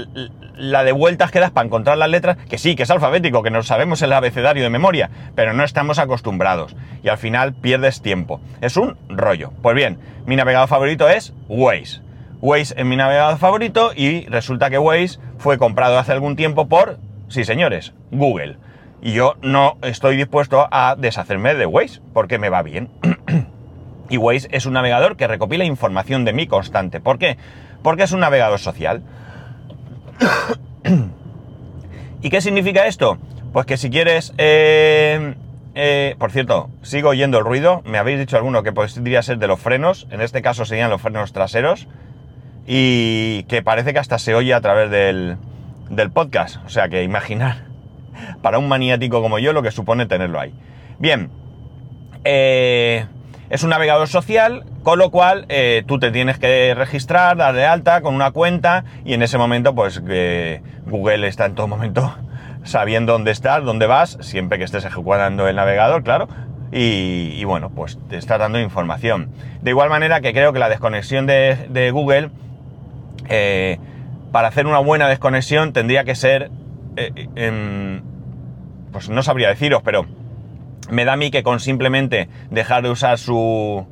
de 0.57 0.91
vueltas 0.91 1.31
que 1.31 1.39
das 1.39 1.51
para 1.51 1.65
encontrar 1.65 1.97
las 1.97 2.09
letras, 2.09 2.37
que 2.49 2.57
sí, 2.57 2.75
que 2.75 2.83
es 2.83 2.91
alfabético, 2.91 3.43
que 3.43 3.51
nos 3.51 3.67
sabemos 3.67 4.01
el 4.01 4.13
abecedario 4.13 4.63
de 4.63 4.69
memoria, 4.69 5.09
pero 5.35 5.53
no 5.53 5.63
estamos 5.63 5.99
acostumbrados. 5.99 6.75
Y 7.03 7.09
al 7.09 7.17
final 7.17 7.53
pierdes 7.53 8.01
tiempo. 8.01 8.41
Es 8.61 8.77
un 8.77 8.97
rollo. 9.09 9.51
Pues 9.61 9.75
bien, 9.75 9.99
mi 10.25 10.35
navegador 10.35 10.67
favorito 10.67 11.07
es 11.09 11.33
Waze. 11.47 12.01
Waze 12.41 12.75
es 12.77 12.85
mi 12.85 12.95
navegador 12.95 13.37
favorito 13.37 13.91
y 13.95 14.25
resulta 14.27 14.69
que 14.69 14.77
Waze 14.77 15.19
fue 15.37 15.57
comprado 15.57 15.97
hace 15.97 16.11
algún 16.11 16.35
tiempo 16.35 16.67
por, 16.67 16.99
sí 17.29 17.43
señores, 17.43 17.93
Google. 18.11 18.57
Y 19.01 19.13
yo 19.13 19.35
no 19.41 19.77
estoy 19.83 20.17
dispuesto 20.17 20.67
a 20.71 20.95
deshacerme 20.97 21.55
de 21.55 21.65
Waze, 21.65 22.01
porque 22.13 22.39
me 22.39 22.49
va 22.49 22.63
bien. 22.63 22.89
y 24.09 24.17
Waze 24.17 24.47
es 24.51 24.65
un 24.65 24.73
navegador 24.73 25.17
que 25.17 25.27
recopila 25.27 25.65
información 25.65 26.25
de 26.25 26.33
mí 26.33 26.47
constante. 26.47 26.99
¿Por 26.99 27.17
qué? 27.19 27.37
Porque 27.83 28.03
es 28.03 28.11
un 28.11 28.19
navegador 28.19 28.59
social. 28.59 29.03
¿Y 32.21 32.29
qué 32.29 32.41
significa 32.41 32.88
esto? 32.88 33.17
Pues 33.53 33.65
que 33.65 33.77
si 33.77 33.89
quieres... 33.89 34.33
Eh, 34.38 35.36
eh, 35.75 36.15
por 36.17 36.31
cierto, 36.31 36.69
sigo 36.81 37.09
oyendo 37.09 37.38
el 37.38 37.45
ruido. 37.45 37.81
Me 37.86 37.97
habéis 37.97 38.19
dicho 38.19 38.36
alguno 38.36 38.63
que 38.63 38.71
podría 38.71 39.21
ser 39.21 39.38
de 39.38 39.47
los 39.47 39.59
frenos. 39.59 40.07
En 40.09 40.21
este 40.21 40.41
caso 40.41 40.65
serían 40.65 40.89
los 40.89 41.01
frenos 41.01 41.33
traseros. 41.33 41.88
Y 42.65 43.43
que 43.43 43.62
parece 43.62 43.93
que 43.93 44.00
hasta 44.00 44.17
se 44.17 44.36
oye 44.36 44.53
a 44.53 44.62
través 44.62 44.89
del, 44.89 45.38
del 45.89 46.12
podcast. 46.12 46.57
O 46.65 46.69
sea 46.69 46.89
que 46.89 47.03
imaginar 47.03 47.65
para 48.41 48.57
un 48.57 48.67
maniático 48.67 49.21
como 49.21 49.39
yo 49.39 49.53
lo 49.53 49.62
que 49.62 49.71
supone 49.71 50.07
tenerlo 50.07 50.39
ahí. 50.39 50.53
Bien, 51.00 51.29
eh, 52.24 53.05
es 53.49 53.63
un 53.63 53.69
navegador 53.69 54.07
social, 54.07 54.63
con 54.83 54.99
lo 54.99 55.11
cual 55.11 55.45
eh, 55.49 55.83
tú 55.87 55.99
te 55.99 56.11
tienes 56.11 56.37
que 56.37 56.73
registrar, 56.75 57.37
dar 57.37 57.55
de 57.55 57.65
alta 57.65 58.01
con 58.01 58.13
una 58.13 58.31
cuenta 58.31 58.83
y 59.05 59.13
en 59.13 59.21
ese 59.21 59.37
momento 59.37 59.73
pues 59.73 60.01
Google 60.85 61.27
está 61.27 61.45
en 61.45 61.55
todo 61.55 61.67
momento 61.67 62.15
sabiendo 62.63 63.13
dónde 63.13 63.31
estás, 63.31 63.63
dónde 63.63 63.87
vas, 63.87 64.17
siempre 64.21 64.57
que 64.57 64.65
estés 64.65 64.83
ejecutando 64.85 65.47
el 65.47 65.55
navegador, 65.55 66.03
claro. 66.03 66.27
Y, 66.69 67.41
bueno, 67.45 67.69
pues 67.69 67.97
te 68.09 68.17
está 68.17 68.37
dando 68.37 68.59
información. 68.59 69.29
De 69.61 69.71
igual 69.71 69.89
manera 69.89 70.19
que 70.19 70.33
creo 70.33 70.51
que 70.51 70.59
la 70.59 70.67
desconexión 70.67 71.25
de, 71.25 71.89
Google, 71.93 72.29
eh, 73.29 73.79
para 74.33 74.49
hacer 74.49 74.67
una 74.67 74.79
buena 74.79 75.07
desconexión, 75.07 75.71
tendría 75.71 76.03
que 76.03 76.13
ser 76.13 76.51
en, 76.97 78.03
pues 78.91 79.09
no 79.09 79.23
sabría 79.23 79.49
deciros, 79.49 79.81
pero 79.83 80.07
me 80.89 81.06
da 81.06 81.13
a 81.13 81.17
mí 81.17 81.32
que 81.32 81.44
con 81.44 81.60
simplemente 81.60 82.29
dejar 82.50 82.84
de 82.84 82.89
usar 82.89 83.17
su... 83.17 83.86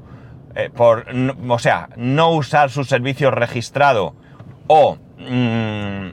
Eh, 0.56 0.70
por, 0.74 1.06
o 1.50 1.60
sea, 1.60 1.90
no 1.98 2.32
usar 2.32 2.70
su 2.70 2.86
servicio 2.86 3.30
registrado 3.30 4.16
o 4.68 4.98
mm, 5.18 6.10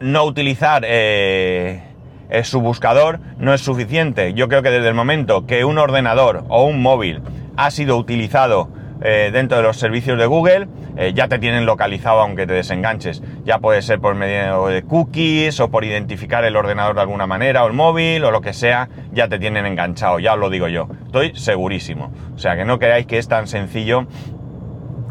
no 0.00 0.24
utilizar 0.24 0.84
eh, 0.86 1.82
eh, 2.30 2.44
su 2.44 2.60
buscador 2.60 3.20
no 3.38 3.52
es 3.52 3.60
suficiente. 3.60 4.34
Yo 4.34 4.48
creo 4.48 4.62
que 4.62 4.70
desde 4.70 4.88
el 4.88 4.94
momento 4.94 5.46
que 5.46 5.64
un 5.64 5.78
ordenador 5.78 6.44
o 6.48 6.64
un 6.64 6.80
móvil 6.80 7.22
ha 7.56 7.70
sido 7.70 7.96
utilizado 7.96 8.70
dentro 9.02 9.56
de 9.56 9.62
los 9.64 9.76
servicios 9.76 10.18
de 10.18 10.26
Google, 10.26 10.68
eh, 10.96 11.12
ya 11.14 11.26
te 11.26 11.38
tienen 11.38 11.64
localizado 11.64 12.20
aunque 12.20 12.46
te 12.46 12.52
desenganches. 12.52 13.22
Ya 13.44 13.58
puede 13.58 13.82
ser 13.82 13.98
por 14.00 14.14
medio 14.14 14.66
de 14.66 14.82
cookies 14.82 15.58
o 15.60 15.70
por 15.70 15.84
identificar 15.84 16.44
el 16.44 16.54
ordenador 16.56 16.94
de 16.94 17.00
alguna 17.00 17.26
manera 17.26 17.64
o 17.64 17.66
el 17.66 17.72
móvil 17.72 18.24
o 18.24 18.30
lo 18.30 18.40
que 18.40 18.52
sea, 18.52 18.88
ya 19.12 19.28
te 19.28 19.38
tienen 19.38 19.66
enganchado, 19.66 20.18
ya 20.18 20.34
os 20.34 20.38
lo 20.38 20.50
digo 20.50 20.68
yo. 20.68 20.88
Estoy 21.06 21.34
segurísimo. 21.34 22.12
O 22.34 22.38
sea 22.38 22.56
que 22.56 22.64
no 22.64 22.78
creáis 22.78 23.06
que 23.06 23.18
es 23.18 23.28
tan 23.28 23.46
sencillo 23.46 24.06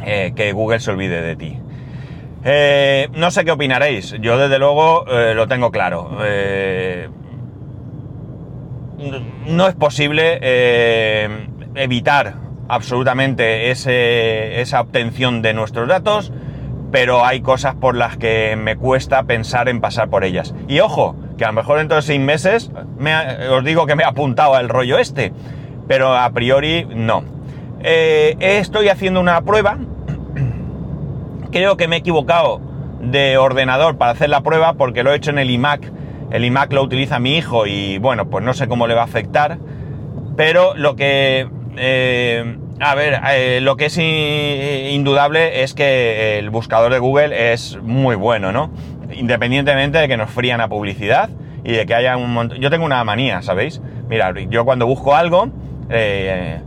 eh, 0.05 0.33
que 0.36 0.51
Google 0.51 0.79
se 0.79 0.91
olvide 0.91 1.21
de 1.21 1.36
ti. 1.36 1.57
Eh, 2.43 3.10
no 3.13 3.31
sé 3.31 3.43
qué 3.43 3.51
opinaréis. 3.51 4.15
Yo 4.19 4.38
desde 4.38 4.60
luego 4.60 5.05
lo 5.05 5.48
tengo 5.48 5.71
claro. 5.71 6.17
no 9.48 9.67
es 9.67 9.75
posible 9.75 10.39
evitar 11.75 12.50
absolutamente 12.71 13.69
esa 13.69 14.79
obtención 14.79 15.41
de 15.41 15.53
nuestros 15.53 15.89
datos, 15.89 16.31
pero 16.89 17.25
hay 17.25 17.41
cosas 17.41 17.75
por 17.75 17.97
las 17.97 18.15
que 18.15 18.55
me 18.55 18.77
cuesta 18.77 19.23
pensar 19.23 19.67
en 19.67 19.81
pasar 19.81 20.09
por 20.09 20.23
ellas. 20.23 20.55
Y 20.69 20.79
ojo, 20.79 21.17
que 21.37 21.43
a 21.43 21.47
lo 21.47 21.53
mejor 21.53 21.79
dentro 21.79 21.97
de 21.97 22.01
seis 22.01 22.21
meses 22.21 22.71
os 23.51 23.63
digo 23.65 23.85
que 23.87 23.97
me 23.97 24.03
he 24.03 24.05
apuntado 24.05 24.55
al 24.55 24.69
rollo 24.69 24.99
este, 24.99 25.33
pero 25.89 26.15
a 26.15 26.29
priori 26.29 26.87
no. 26.95 27.25
Eh, 27.81 28.37
estoy 28.39 28.87
haciendo 28.87 29.19
una 29.19 29.41
prueba, 29.41 29.77
creo 31.51 31.75
que 31.75 31.89
me 31.89 31.97
he 31.97 31.99
equivocado 31.99 32.61
de 33.01 33.37
ordenador 33.37 33.97
para 33.97 34.11
hacer 34.11 34.29
la 34.29 34.43
prueba 34.43 34.75
porque 34.75 35.03
lo 35.03 35.11
he 35.11 35.17
hecho 35.17 35.31
en 35.31 35.39
el 35.39 35.49
iMac. 35.49 35.91
El 36.31 36.45
iMac 36.45 36.71
lo 36.71 36.83
utiliza 36.83 37.19
mi 37.19 37.35
hijo 37.35 37.67
y 37.67 37.97
bueno, 37.97 38.29
pues 38.29 38.45
no 38.45 38.53
sé 38.53 38.69
cómo 38.69 38.87
le 38.87 38.95
va 38.95 39.01
a 39.01 39.05
afectar, 39.05 39.57
pero 40.37 40.73
lo 40.75 40.95
que 40.95 41.49
eh, 41.77 42.57
a 42.81 42.95
ver, 42.95 43.21
eh, 43.29 43.59
lo 43.61 43.77
que 43.77 43.85
es 43.85 43.97
indudable 43.97 45.61
es 45.61 45.75
que 45.75 46.39
el 46.39 46.50
buscador 46.50 46.91
de 46.91 46.97
Google 46.97 47.53
es 47.53 47.77
muy 47.81 48.15
bueno, 48.15 48.51
¿no? 48.51 48.71
Independientemente 49.13 50.00
de 50.00 50.07
que 50.07 50.17
nos 50.17 50.31
frían 50.31 50.61
a 50.61 50.67
publicidad 50.67 51.29
y 51.63 51.73
de 51.73 51.85
que 51.85 51.93
haya 51.93 52.17
un 52.17 52.33
montón... 52.33 52.57
Yo 52.59 52.71
tengo 52.71 52.85
una 52.85 53.03
manía, 53.03 53.43
¿sabéis? 53.43 53.81
Mira, 54.09 54.33
yo 54.50 54.65
cuando 54.65 54.88
busco 54.88 55.15
algo, 55.15 55.50
eh, 55.91 56.59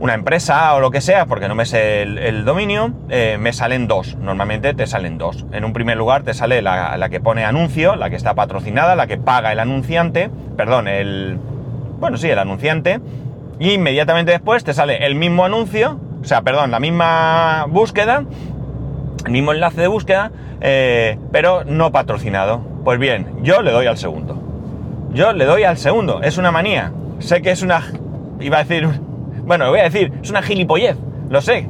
una 0.00 0.12
empresa 0.12 0.74
o 0.74 0.80
lo 0.80 0.90
que 0.90 1.00
sea, 1.00 1.24
porque 1.24 1.48
no 1.48 1.54
me 1.54 1.64
sé 1.64 2.02
el, 2.02 2.44
dominio, 2.44 2.92
me 3.38 3.52
salen 3.54 3.88
dos. 3.88 4.16
Normalmente 4.16 4.74
te 4.74 4.86
salen 4.86 5.16
dos. 5.16 5.46
En 5.52 5.64
un 5.64 5.72
primer 5.72 5.96
lugar 5.96 6.24
te 6.24 6.34
sale 6.34 6.60
la, 6.60 6.98
la, 6.98 7.08
que 7.08 7.20
pone 7.20 7.44
anuncio, 7.44 7.96
la 7.96 8.10
que 8.10 8.16
está 8.16 8.34
patrocinada, 8.34 8.96
la 8.96 9.06
que 9.06 9.16
paga 9.16 9.50
el 9.52 9.60
anunciante, 9.60 10.28
perdón, 10.58 10.88
el... 10.88 11.38
Bueno, 12.00 12.18
sí, 12.18 12.28
el 12.28 12.38
anunciante 12.38 13.00
y 13.62 13.74
inmediatamente 13.74 14.32
después 14.32 14.64
te 14.64 14.74
sale 14.74 15.06
el 15.06 15.14
mismo 15.14 15.44
anuncio, 15.44 16.00
o 16.20 16.24
sea, 16.24 16.42
perdón, 16.42 16.72
la 16.72 16.80
misma 16.80 17.66
búsqueda, 17.68 18.24
el 19.24 19.30
mismo 19.30 19.52
enlace 19.52 19.80
de 19.80 19.86
búsqueda, 19.86 20.32
eh, 20.60 21.16
pero 21.30 21.62
no 21.62 21.92
patrocinado. 21.92 22.60
Pues 22.82 22.98
bien, 22.98 23.28
yo 23.44 23.62
le 23.62 23.70
doy 23.70 23.86
al 23.86 23.98
segundo. 23.98 24.36
Yo 25.14 25.32
le 25.32 25.44
doy 25.44 25.62
al 25.62 25.78
segundo. 25.78 26.22
Es 26.22 26.38
una 26.38 26.50
manía. 26.50 26.90
Sé 27.20 27.40
que 27.40 27.52
es 27.52 27.62
una... 27.62 27.84
Iba 28.40 28.58
a 28.58 28.64
decir... 28.64 28.88
Bueno, 29.44 29.68
voy 29.70 29.80
a 29.80 29.84
decir, 29.84 30.12
es 30.22 30.30
una 30.30 30.42
gilipollez. 30.42 30.96
Lo 31.28 31.40
sé. 31.40 31.68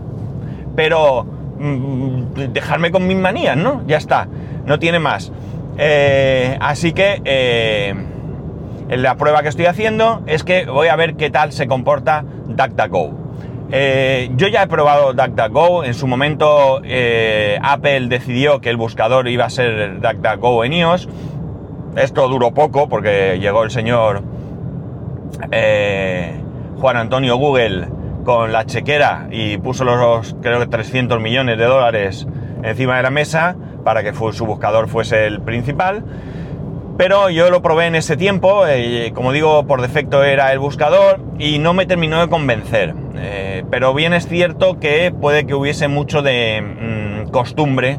pero 0.77 1.25
mm, 1.25 2.53
dejarme 2.53 2.91
con 2.91 3.07
mis 3.07 3.17
manías, 3.17 3.57
¿no? 3.57 3.83
Ya 3.87 3.97
está, 3.97 4.29
no 4.67 4.79
tiene 4.79 4.99
más. 4.99 5.33
Eh, 5.79 6.57
así 6.61 6.93
que 6.93 7.23
eh, 7.25 7.95
la 8.97 9.17
prueba 9.17 9.43
que 9.43 9.49
estoy 9.49 9.67
haciendo 9.67 10.23
es 10.27 10.45
que 10.45 10.67
voy 10.67 10.89
a 10.89 10.97
ver 10.97 11.15
qué 11.15 11.31
tal 11.31 11.53
se 11.53 11.67
comporta 11.67 12.25
DuckDuckGo. 12.47 13.19
Eh, 13.71 14.31
yo 14.37 14.49
ya 14.49 14.63
he 14.63 14.67
probado 14.67 15.15
DuckDuckGo, 15.15 15.85
en 15.85 15.95
su 15.95 16.07
momento 16.07 16.83
Apple 17.63 18.09
decidió 18.09 18.61
que 18.61 18.71
el 18.71 18.77
buscador 18.77 19.29
iba 19.29 19.47
a 19.47 19.51
ser 19.51 20.01
DuckDuckGo 20.01 20.65
en 20.65 20.73
iOS. 20.75 21.09
Esto 21.97 22.29
duró 22.29 22.53
poco 22.53 22.89
porque 22.89 23.39
llegó 23.41 23.65
el 23.65 23.71
señor 23.71 24.23
Juan 26.81 26.97
Antonio 26.97 27.37
Google 27.37 27.87
con 28.25 28.53
la 28.53 28.67
chequera 28.67 29.29
y 29.31 29.57
puso 29.59 29.85
los, 29.85 30.35
creo 30.43 30.61
que 30.61 30.67
300 30.67 31.21
millones 31.21 31.59
de 31.59 31.65
dólares 31.65 32.27
encima 32.63 32.97
de 32.97 33.03
la 33.03 33.11
mesa 33.11 33.57
para 33.85 34.03
que 34.03 34.13
su 34.15 34.47
buscador 34.47 34.89
fuese 34.89 35.27
el 35.27 35.41
principal. 35.41 36.05
Pero 36.97 37.31
yo 37.31 37.51
lo 37.51 37.63
probé 37.63 37.87
en 37.87 37.95
ese 37.95 38.17
tiempo, 38.17 38.67
eh, 38.67 39.13
como 39.15 39.33
digo, 39.33 39.67
por 39.67 39.81
defecto 39.81 40.23
era 40.25 40.53
el 40.53 40.59
buscador 40.59 41.21
y 41.39 41.59
no 41.59 41.73
me 41.73 41.87
terminó 41.87 42.21
de 42.21 42.29
convencer. 42.29 42.95
Eh, 43.17 43.65
pero 43.71 43.95
bien 43.95 44.13
es 44.13 44.29
cierto 44.29 44.79
que 44.79 45.11
puede 45.11 45.47
que 45.47 45.55
hubiese 45.55 45.89
mucho 45.89 46.23
de 46.23 46.61
mm, 46.61 47.31
costumbre 47.31 47.99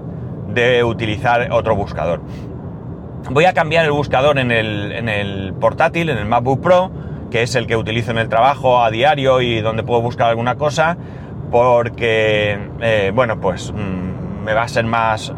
de 0.49 0.83
utilizar 0.83 1.51
otro 1.51 1.75
buscador. 1.75 2.21
Voy 3.31 3.45
a 3.45 3.53
cambiar 3.53 3.85
el 3.85 3.91
buscador 3.91 4.37
en 4.37 4.51
el, 4.51 4.91
en 4.91 5.09
el 5.09 5.53
portátil, 5.59 6.09
en 6.09 6.17
el 6.17 6.25
MacBook 6.25 6.61
Pro, 6.61 6.91
que 7.31 7.41
es 7.41 7.55
el 7.55 7.65
que 7.65 7.75
utilizo 7.75 8.11
en 8.11 8.19
el 8.19 8.29
trabajo 8.29 8.83
a 8.83 8.91
diario 8.91 9.41
y 9.41 9.61
donde 9.61 9.81
puedo 9.81 10.01
buscar 10.01 10.29
alguna 10.29 10.55
cosa, 10.55 10.97
porque, 11.49 12.59
eh, 12.81 13.11
bueno, 13.15 13.39
pues 13.39 13.71
mm, 13.71 14.43
me 14.43 14.53
va 14.53 14.63
a 14.63 14.67
ser 14.67 14.85
más 14.85 15.33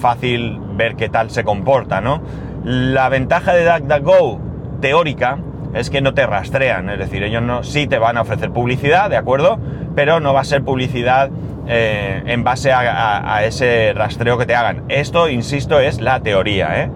fácil 0.00 0.58
ver 0.74 0.94
qué 0.94 1.10
tal 1.10 1.30
se 1.30 1.44
comporta, 1.44 2.00
¿no? 2.00 2.22
La 2.64 3.10
ventaja 3.10 3.52
de 3.52 3.64
DuckDuckGo 3.64 4.40
teórica 4.80 5.38
es 5.74 5.90
que 5.90 6.00
no 6.00 6.14
te 6.14 6.26
rastrean, 6.26 6.88
es 6.88 6.98
decir, 6.98 7.22
ellos 7.22 7.42
no, 7.42 7.62
sí 7.62 7.86
te 7.86 7.98
van 7.98 8.16
a 8.16 8.22
ofrecer 8.22 8.50
publicidad, 8.52 9.10
¿de 9.10 9.18
acuerdo? 9.18 9.58
Pero 9.94 10.18
no 10.20 10.32
va 10.32 10.40
a 10.40 10.44
ser 10.44 10.62
publicidad 10.62 11.30
eh, 11.66 12.22
en 12.26 12.42
base 12.42 12.72
a, 12.72 13.44
ese 13.44 13.92
rastreo 13.94 14.38
que 14.38 14.46
te 14.46 14.54
hagan. 14.54 14.84
Esto, 14.88 15.28
insisto, 15.28 15.78
es 15.78 16.00
la 16.00 16.20
teoría, 16.20 16.82
¿eh? 16.82 16.90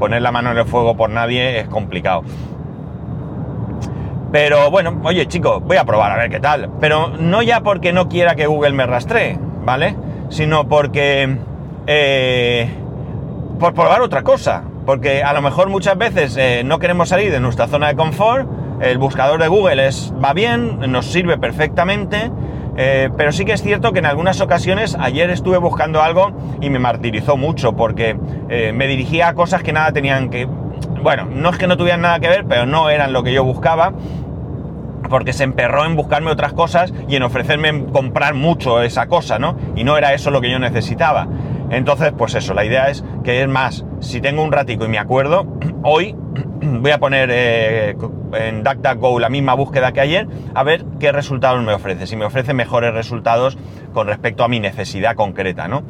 Poner 0.00 0.22
la 0.22 0.32
mano 0.32 0.50
en 0.50 0.58
el 0.58 0.64
fuego 0.64 0.96
por 0.96 1.10
nadie 1.10 1.60
es 1.60 1.68
complicado. 1.68 2.22
Pero 4.32 4.70
bueno, 4.70 5.00
oye 5.04 5.26
chicos, 5.26 5.62
voy 5.62 5.76
a 5.76 5.84
probar 5.84 6.12
a 6.12 6.16
ver 6.16 6.30
qué 6.30 6.40
tal. 6.40 6.70
Pero 6.80 7.08
no 7.18 7.42
ya 7.42 7.60
porque 7.60 7.92
no 7.92 8.08
quiera 8.08 8.34
que 8.34 8.46
Google 8.46 8.72
me 8.72 8.86
rastree, 8.86 9.38
¿vale? 9.64 9.94
Sino 10.28 10.68
porque... 10.68 11.38
Eh, 13.58 13.60
por 13.60 13.74
probar 13.74 14.00
otra 14.02 14.22
cosa. 14.22 14.62
Porque 14.86 15.22
a 15.22 15.32
lo 15.32 15.42
mejor 15.42 15.68
muchas 15.68 15.98
veces 15.98 16.36
eh, 16.36 16.62
no 16.64 16.78
queremos 16.78 17.08
salir 17.08 17.30
de 17.30 17.40
nuestra 17.40 17.66
zona 17.66 17.88
de 17.88 17.96
confort. 17.96 18.48
El 18.80 18.98
buscador 18.98 19.40
de 19.40 19.48
Google 19.48 19.86
es, 19.86 20.14
va 20.22 20.32
bien, 20.32 20.78
nos 20.90 21.06
sirve 21.06 21.36
perfectamente. 21.36 22.30
Eh, 22.76 23.10
pero 23.16 23.32
sí 23.32 23.44
que 23.44 23.52
es 23.52 23.62
cierto 23.62 23.92
que 23.92 23.98
en 23.98 24.06
algunas 24.06 24.40
ocasiones 24.40 24.96
ayer 25.00 25.30
estuve 25.30 25.58
buscando 25.58 26.00
algo 26.00 26.30
y 26.60 26.70
me 26.70 26.78
martirizó 26.78 27.36
mucho 27.36 27.74
porque 27.74 28.14
me 28.72 28.86
dirigía 28.86 29.28
a 29.28 29.34
cosas 29.34 29.64
que 29.64 29.72
nada 29.72 29.90
tenían 29.90 30.30
que 30.30 30.46
bueno, 31.02 31.26
no 31.28 31.50
es 31.50 31.58
que 31.58 31.66
no 31.66 31.76
tuvieran 31.76 32.02
nada 32.02 32.20
que 32.20 32.28
ver, 32.28 32.44
pero 32.46 32.66
no 32.66 32.88
eran 32.88 33.12
lo 33.12 33.24
que 33.24 33.32
yo 33.32 33.42
buscaba, 33.42 33.92
porque 35.08 35.32
se 35.32 35.44
emperró 35.44 35.84
en 35.84 35.96
buscarme 35.96 36.30
otras 36.30 36.52
cosas 36.52 36.92
y 37.08 37.16
en 37.16 37.22
ofrecerme 37.22 37.86
comprar 37.92 38.34
mucho 38.34 38.82
esa 38.82 39.06
cosa, 39.06 39.38
¿no? 39.38 39.56
Y 39.74 39.84
no 39.84 39.96
era 39.96 40.12
eso 40.14 40.30
lo 40.30 40.40
que 40.40 40.50
yo 40.50 40.58
necesitaba. 40.58 41.26
Entonces, 41.70 42.12
pues 42.16 42.34
eso, 42.34 42.54
la 42.54 42.64
idea 42.64 42.88
es 42.88 43.04
que 43.24 43.42
es 43.42 43.48
más, 43.48 43.84
si 44.00 44.20
tengo 44.20 44.42
un 44.42 44.52
ratico 44.52 44.84
y 44.84 44.88
me 44.88 44.98
acuerdo, 44.98 45.46
hoy 45.82 46.14
voy 46.62 46.90
a 46.90 46.98
poner 46.98 47.30
eh, 47.32 47.96
en 48.34 48.62
DuckDuckGo 48.62 49.18
la 49.20 49.28
misma 49.28 49.54
búsqueda 49.54 49.92
que 49.92 50.00
ayer, 50.00 50.26
a 50.54 50.62
ver 50.62 50.84
qué 50.98 51.12
resultados 51.12 51.62
me 51.62 51.72
ofrece, 51.72 52.06
si 52.06 52.16
me 52.16 52.24
ofrece 52.24 52.54
mejores 52.54 52.94
resultados 52.94 53.58
con 53.92 54.06
respecto 54.06 54.44
a 54.44 54.48
mi 54.48 54.60
necesidad 54.60 55.14
concreta, 55.14 55.68
¿no? 55.68 55.84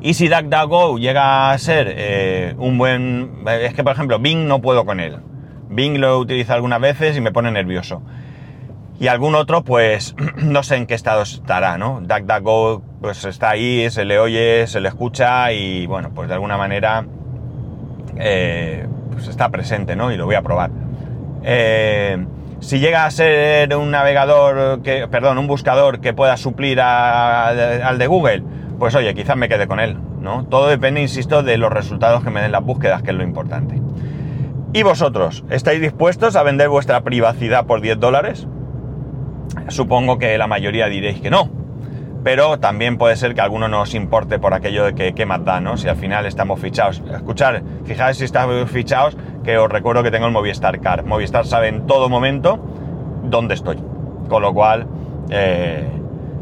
Y 0.00 0.14
si 0.14 0.28
DuckDuckGo 0.28 0.98
llega 0.98 1.50
a 1.50 1.58
ser 1.58 1.86
eh, 1.96 2.54
un 2.58 2.76
buen... 2.76 3.42
Es 3.46 3.72
que, 3.72 3.82
por 3.82 3.94
ejemplo, 3.94 4.18
Bing 4.18 4.46
no 4.46 4.60
puedo 4.60 4.84
con 4.84 5.00
él. 5.00 5.16
Bing 5.70 5.98
lo 5.98 6.18
utilizo 6.18 6.52
algunas 6.52 6.78
veces 6.78 7.16
y 7.16 7.22
me 7.22 7.32
pone 7.32 7.50
nervioso. 7.50 8.02
Y 9.00 9.08
algún 9.08 9.34
otro, 9.34 9.64
pues, 9.64 10.14
no 10.36 10.62
sé 10.62 10.76
en 10.76 10.86
qué 10.86 10.94
estado 10.94 11.22
estará, 11.22 11.78
¿no? 11.78 12.00
DuckDuckGo, 12.00 12.82
pues 13.00 13.24
está 13.24 13.50
ahí, 13.50 13.90
se 13.90 14.04
le 14.04 14.18
oye, 14.18 14.66
se 14.66 14.80
le 14.80 14.88
escucha 14.88 15.52
y, 15.52 15.86
bueno, 15.86 16.10
pues 16.14 16.28
de 16.28 16.34
alguna 16.34 16.56
manera, 16.56 17.04
eh, 18.16 18.86
pues 19.12 19.28
está 19.28 19.48
presente, 19.48 19.96
¿no? 19.96 20.12
Y 20.12 20.16
lo 20.16 20.26
voy 20.26 20.36
a 20.36 20.42
probar. 20.42 20.70
Eh, 21.42 22.24
si 22.60 22.78
llega 22.78 23.04
a 23.04 23.10
ser 23.10 23.76
un 23.76 23.90
navegador, 23.90 24.80
que, 24.82 25.06
perdón, 25.08 25.38
un 25.38 25.46
buscador 25.46 26.00
que 26.00 26.14
pueda 26.14 26.36
suplir 26.36 26.80
al 26.80 27.98
de 27.98 28.06
Google, 28.06 28.42
pues 28.78 28.94
oye, 28.94 29.12
quizás 29.14 29.36
me 29.36 29.48
quede 29.48 29.66
con 29.66 29.80
él, 29.80 29.98
¿no? 30.20 30.46
Todo 30.46 30.68
depende, 30.68 31.02
insisto, 31.02 31.42
de 31.42 31.58
los 31.58 31.70
resultados 31.70 32.24
que 32.24 32.30
me 32.30 32.40
den 32.40 32.52
las 32.52 32.64
búsquedas, 32.64 33.02
que 33.02 33.10
es 33.10 33.16
lo 33.16 33.22
importante. 33.22 33.80
¿Y 34.72 34.82
vosotros? 34.82 35.44
¿Estáis 35.50 35.80
dispuestos 35.80 36.36
a 36.36 36.42
vender 36.42 36.68
vuestra 36.68 37.02
privacidad 37.02 37.66
por 37.66 37.80
10 37.80 38.00
dólares? 38.00 38.48
Supongo 39.68 40.18
que 40.18 40.36
la 40.38 40.46
mayoría 40.46 40.88
diréis 40.88 41.20
que 41.20 41.30
no. 41.30 41.48
Pero 42.22 42.58
también 42.58 42.96
puede 42.96 43.16
ser 43.16 43.34
que 43.34 43.42
alguno 43.42 43.68
nos 43.68 43.94
importe 43.94 44.38
por 44.38 44.54
aquello 44.54 44.86
de 44.86 44.94
que 44.94 45.14
qué 45.14 45.26
más 45.26 45.44
da, 45.44 45.60
¿no? 45.60 45.76
Si 45.76 45.88
al 45.88 45.96
final 45.96 46.24
estamos 46.24 46.58
fichados. 46.58 47.02
Escuchar, 47.12 47.62
fijaos 47.84 48.16
si 48.16 48.24
estamos 48.24 48.70
fichados, 48.70 49.16
que 49.42 49.58
os 49.58 49.70
recuerdo 49.70 50.02
que 50.02 50.10
tengo 50.10 50.26
el 50.26 50.32
Movistar 50.32 50.80
Car. 50.80 51.04
Movistar 51.04 51.46
sabe 51.46 51.68
en 51.68 51.86
todo 51.86 52.08
momento 52.08 52.58
dónde 53.24 53.54
estoy. 53.54 53.78
Con 54.28 54.40
lo 54.40 54.54
cual, 54.54 54.86
eh, 55.28 55.86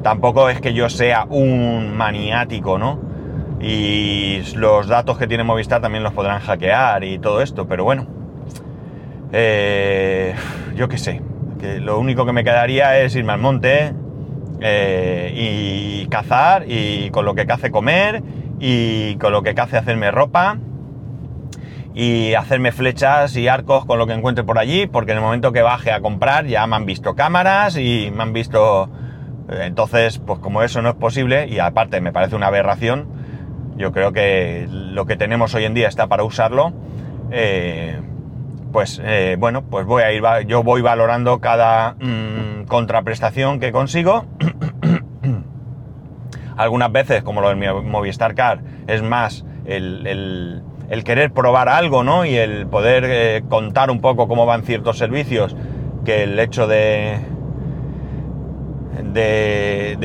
Tampoco 0.03 0.49
es 0.49 0.61
que 0.61 0.75
yo 0.75 0.89
sea 0.89 1.27
un 1.31 1.97
maniático, 1.97 2.77
¿no? 2.77 2.99
Y 3.61 4.43
los 4.57 4.89
datos 4.89 5.17
que 5.17 5.29
tiene 5.29 5.45
Movistar 5.45 5.81
también 5.81 6.03
los 6.03 6.13
podrán 6.13 6.41
hackear 6.41 7.05
y 7.05 7.21
todo 7.21 7.41
esto, 7.41 7.69
pero 7.69 7.85
bueno. 7.85 8.07
Eh, 9.33 10.35
yo 10.75 10.89
qué 10.89 10.99
sé. 10.99 11.23
Que 11.63 11.81
lo 11.81 11.99
único 11.99 12.27
que 12.27 12.33
me 12.33 12.45
quedaría 12.45 12.99
es 12.99 13.17
irme 13.17 13.33
al 13.33 13.39
monte 13.39 13.95
eh, 14.61 15.33
y 15.35 16.07
cazar 16.09 16.65
y 16.67 17.09
con 17.11 17.25
lo 17.25 17.35
que 17.35 17.47
cace 17.47 17.71
comer 17.71 18.23
y 18.61 19.17
con 19.17 19.33
lo 19.33 19.43
que 19.43 19.55
cace 19.55 19.79
hacerme 19.79 20.11
ropa 20.11 20.59
y 21.95 22.35
hacerme 22.35 22.73
flechas 22.73 23.37
y 23.37 23.49
arcos 23.49 23.85
con 23.87 23.99
lo 23.99 24.07
que 24.07 24.13
encuentre 24.13 24.45
por 24.45 24.59
allí, 24.59 24.87
porque 24.87 25.13
en 25.13 25.19
el 25.19 25.25
momento 25.25 25.53
que 25.53 25.63
baje 25.63 25.93
a 25.93 26.01
comprar 26.01 26.47
ya 26.47 26.67
me 26.67 26.77
han 26.77 26.85
visto 26.85 27.15
cámaras 27.15 27.77
y 27.77 28.11
me 28.13 28.23
han 28.25 28.33
visto 28.33 28.91
entonces, 29.49 30.19
pues 30.19 30.39
como 30.39 30.63
eso 30.63 30.83
no 30.83 30.91
es 30.91 30.95
posible, 30.95 31.47
y 31.49 31.59
aparte 31.59 32.01
me 32.01 32.13
parece 32.13 32.37
una 32.37 32.47
aberración, 32.47 33.07
yo 33.77 33.93
creo 33.93 34.13
que 34.13 34.67
lo 34.71 35.07
que 35.07 35.17
tenemos 35.17 35.55
hoy 35.55 35.65
en 35.65 35.75
día 35.75 35.89
está 35.89 36.07
para 36.07 36.25
usarlo, 36.25 36.73
eh, 37.31 38.01
pues 38.73 39.01
eh, 39.05 39.37
bueno, 39.39 39.63
pues 39.63 39.87
voy 39.87 40.03
a 40.03 40.13
ir, 40.13 40.23
yo 40.47 40.63
voy 40.63 40.83
valorando 40.83 41.41
cada 41.41 41.95
mm, 42.01 42.65
contraprestación 42.67 43.61
que 43.61 43.71
consigo. 43.71 44.25
Algunas 46.57 46.93
veces, 46.93 47.23
como 47.23 47.41
lo 47.41 47.49
del 47.49 47.85
Movistar 47.85 48.35
Car, 48.35 48.61
es 48.87 49.03
más 49.03 49.45
el, 49.65 50.63
querer 51.05 51.33
probar 51.33 51.69
algo, 51.69 52.03
¿no? 52.03 52.25
Y 52.25 52.37
el 52.37 52.67
poder 52.67 53.05
eh, 53.07 53.43
contar 53.49 53.91
un 53.91 54.01
poco 54.01 54.29
cómo 54.29 54.47
van 54.47 54.63
ciertos 54.63 54.99
servicios 54.99 55.57
que 56.05 56.25
el 56.25 56.39
hecho 56.39 56.67
de, 56.67 57.19
de, 59.01 59.97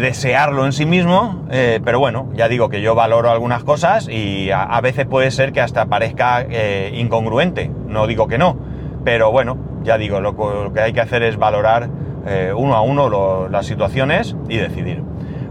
desearlo 0.00 0.64
en 0.66 0.72
sí 0.72 0.86
mismo, 0.86 1.44
eh, 1.50 1.80
pero 1.84 1.98
bueno, 1.98 2.28
ya 2.34 2.48
digo 2.48 2.68
que 2.68 2.80
yo 2.80 2.94
valoro 2.94 3.30
algunas 3.30 3.64
cosas 3.64 4.08
y 4.08 4.50
a, 4.50 4.80
veces 4.80 5.06
puede 5.06 5.30
ser 5.30 5.52
que 5.52 5.60
hasta 5.60 5.86
parezca 5.86 6.44
eh, 6.48 6.92
incongruente, 6.94 7.70
no 7.86 8.06
digo 8.06 8.28
que 8.28 8.38
no, 8.38 8.56
pero 9.04 9.32
bueno, 9.32 9.58
ya 9.82 9.98
digo, 9.98 10.20
lo, 10.20 10.72
que 10.72 10.80
hay 10.80 10.92
que 10.92 11.00
hacer 11.00 11.22
es 11.22 11.36
valorar 11.36 11.88
eh, 12.26 12.52
uno 12.56 12.74
a 12.74 12.82
uno 12.82 13.48
las 13.48 13.66
situaciones 13.66 14.36
y 14.48 14.56
decidir. 14.56 15.02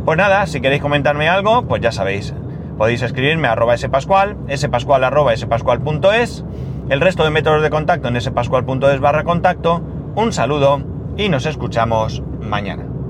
Pues 0.04 0.18
nada, 0.18 0.46
si 0.46 0.62
queréis 0.62 0.82
comentarme 0.82 1.30
algo, 1.30 1.64
pues 1.64 1.82
ya 1.82 1.92
sabéis, 1.92 2.34
podéis 2.78 3.02
escribirme 3.02 3.48
a 3.48 3.54
arroba 3.54 3.78
spascual, 3.78 4.38
spascual 4.56 5.04
arroba 5.04 5.34
el 5.34 7.02
resto 7.02 7.24
de 7.24 7.32
métodos 7.32 7.64
de 7.64 7.72
contacto 7.72 8.08
en 8.10 8.22
spascual.es 8.22 9.00
barra 9.00 9.24
contacto, 9.24 9.82
un 10.16 10.32
saludo 10.32 10.82
y 11.18 11.30
nos 11.30 11.46
escuchamos 11.46 12.22
mañana. 12.46 12.85